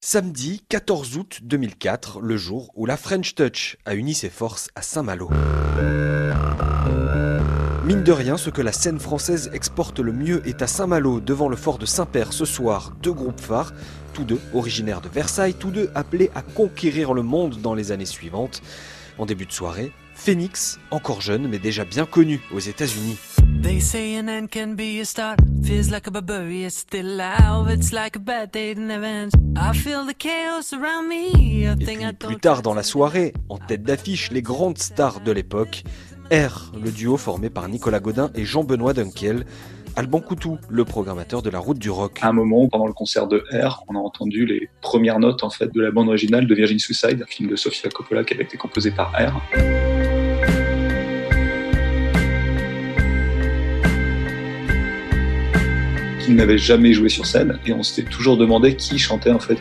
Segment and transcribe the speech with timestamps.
[0.00, 4.82] Samedi 14 août 2004, le jour où la French Touch a uni ses forces à
[4.82, 5.28] Saint-Malo.
[7.84, 11.48] Mine de rien, ce que la scène française exporte le mieux est à Saint-Malo, devant
[11.48, 13.74] le fort de Saint-Père ce soir, deux groupes phares,
[14.14, 18.06] tous deux originaires de Versailles, tous deux appelés à conquérir le monde dans les années
[18.06, 18.62] suivantes.
[19.18, 23.16] En début de soirée, Phoenix, encore jeune mais déjà bien connu aux États-Unis.
[23.62, 25.40] They say an end can be a start.
[25.62, 27.68] Feels like a barbarian still alive.
[27.68, 29.34] It's like a bad day that never ends.
[29.56, 31.64] I feel the chaos around me.
[31.64, 35.82] Et puis plus tard dans la soirée, en tête d'affiche, les grandes stars de l'époque.
[36.30, 39.44] R, le duo formé par Nicolas Godin et Jean-Benoît Dunkel.
[39.96, 42.18] Alban Coutou, le programmateur de la route du rock.
[42.20, 45.50] À un moment, pendant le concert de R, on a entendu les premières notes en
[45.50, 48.44] fait de la bande originale de Virgin Suicide, un film de Sofia Coppola qui avait
[48.44, 49.40] été composé par R.
[56.26, 59.58] qui n'avait jamais joué sur scène et on s'était toujours demandé qui chantait en fait.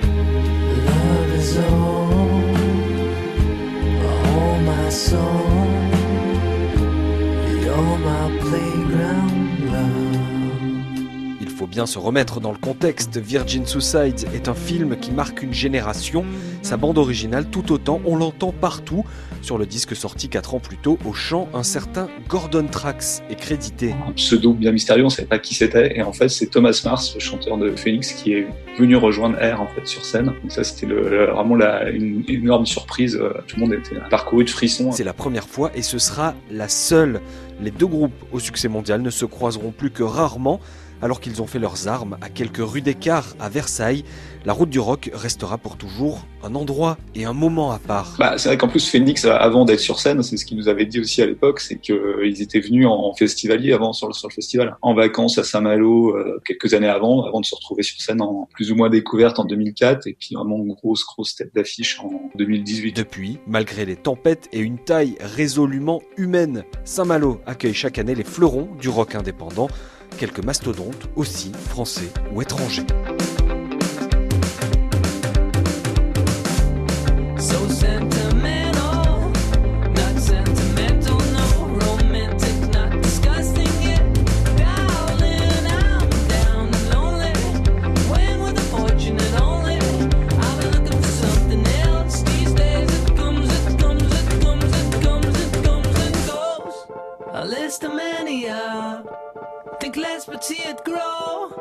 [11.66, 13.18] Faut bien se remettre dans le contexte.
[13.18, 16.24] Virgin Suicide est un film qui marque une génération.
[16.62, 19.04] Sa bande originale, tout autant, on l'entend partout.
[19.42, 23.36] Sur le disque sorti 4 ans plus tôt, au chant, un certain Gordon Trax est
[23.36, 23.96] crédité.
[24.08, 25.98] Un pseudo bien mystérieux, on ne savait pas qui c'était.
[25.98, 29.60] Et en fait, c'est Thomas Mars, le chanteur de Phoenix, qui est venu rejoindre R
[29.60, 30.26] en fait, sur scène.
[30.26, 33.20] Donc ça, c'était vraiment la, une, énorme surprise.
[33.48, 34.92] Tout le monde était parcouru de frissons.
[34.92, 37.22] C'est la première fois et ce sera la seule.
[37.60, 40.60] Les deux groupes au succès mondial ne se croiseront plus que rarement
[41.02, 44.04] alors qu'ils ont fait leurs armes à quelques rues d'écart à Versailles.
[44.46, 48.16] La route du rock restera pour toujours un endroit et un moment à part.
[48.20, 50.86] Bah, c'est vrai qu'en plus Phoenix, avant d'être sur scène, c'est ce qu'ils nous avait
[50.86, 54.34] dit aussi à l'époque, c'est qu'ils étaient venus en festivalier avant sur le, sur le
[54.34, 58.22] festival, en vacances à Saint-Malo euh, quelques années avant, avant de se retrouver sur scène
[58.22, 62.00] en plus ou moins découverte en 2004 et puis vraiment une grosse grosse tête d'affiche
[62.00, 62.96] en 2018.
[62.96, 68.70] Depuis, malgré les tempêtes et une taille résolument humaine, Saint-Malo accueille chaque année les fleurons
[68.80, 69.70] du rock indépendant
[70.16, 72.86] quelques mastodontes aussi français ou étrangers.
[99.86, 101.52] Think less but see it grow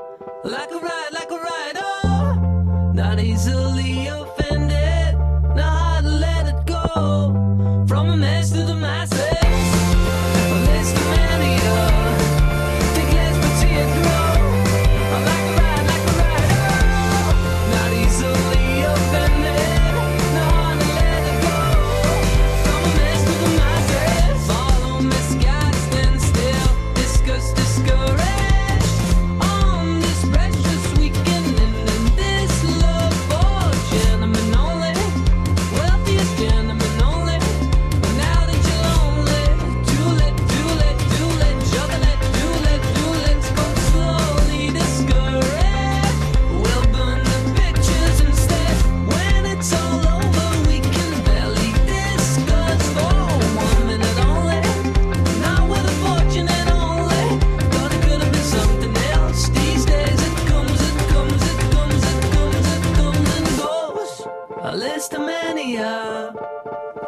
[0.45, 1.77] like a ride, like a ride.
[1.77, 4.44] Oh, not easily offended,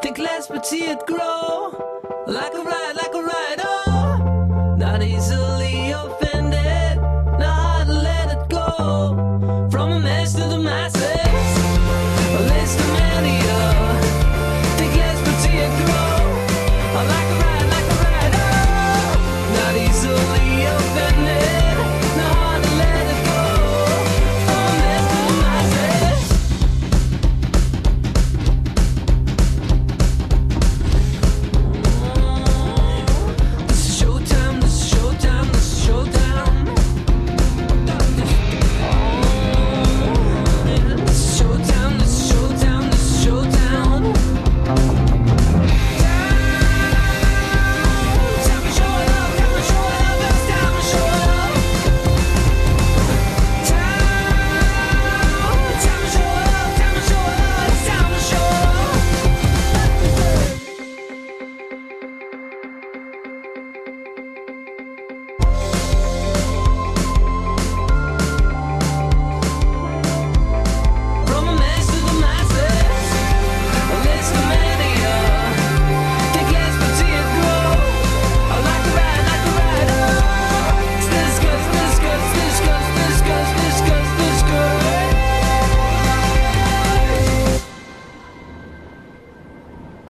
[0.03, 1.73] Think less but see it grow.
[2.27, 4.77] Like a ride, like a ride, oh.
[4.77, 6.99] Not easily offended,
[7.39, 9.69] not let it go.
[9.71, 10.96] From a mess to the mass.